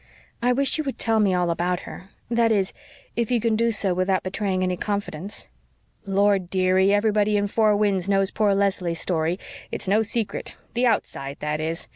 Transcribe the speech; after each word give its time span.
"I 0.41 0.51
wish 0.51 0.79
you 0.79 0.83
would 0.85 0.97
tell 0.97 1.19
me 1.19 1.35
all 1.35 1.51
about 1.51 1.81
her 1.81 2.09
that 2.27 2.51
is, 2.51 2.73
if 3.15 3.29
you 3.29 3.39
can 3.39 3.55
do 3.55 3.69
so 3.71 3.93
without 3.93 4.23
betraying 4.23 4.63
any 4.63 4.75
confidence." 4.75 5.47
"Lord, 6.07 6.49
dearie, 6.49 6.91
everybody 6.91 7.37
in 7.37 7.45
Four 7.45 7.75
Winds 7.77 8.09
knows 8.09 8.31
poor 8.31 8.55
Leslie's 8.55 8.99
story. 8.99 9.37
It's 9.71 9.87
no 9.87 10.01
secret 10.01 10.55
the 10.73 10.87
OUTSIDE, 10.87 11.37
that 11.41 11.59
is. 11.59 11.87